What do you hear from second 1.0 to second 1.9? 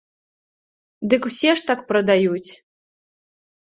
Дык усе ж так